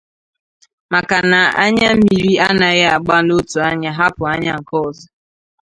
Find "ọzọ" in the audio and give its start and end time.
4.87-5.07